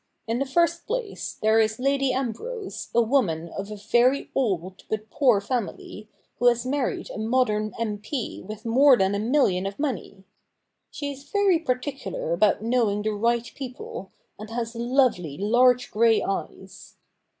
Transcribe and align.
'In 0.27 0.39
the 0.39 0.47
first 0.47 0.87
place, 0.87 1.37
there 1.43 1.59
is 1.59 1.77
Lady 1.77 2.11
Ambrose, 2.11 2.89
a 2.91 3.03
woman 3.03 3.49
of 3.49 3.69
a 3.69 3.75
very 3.75 4.31
old 4.33 4.83
but 4.89 5.11
poor 5.11 5.39
family, 5.39 6.09
who 6.39 6.47
has 6.47 6.65
married 6.65 7.11
a 7.11 7.19
modern 7.19 7.71
M.P. 7.79 8.41
with 8.41 8.65
more 8.65 8.97
than 8.97 9.13
a 9.13 9.19
million 9.19 9.67
of 9.67 9.77
money. 9.77 10.23
She 10.89 11.11
is 11.11 11.23
ver} 11.29 11.59
particular 11.59 12.33
about 12.33 12.63
know 12.63 12.89
ing 12.89 13.03
the 13.03 13.13
right 13.13 13.45
people, 13.53 14.11
and 14.39 14.49
has 14.49 14.73
lovely, 14.73 15.37
large 15.37 15.91
grey 15.91 16.23
eyes. 16.23 16.95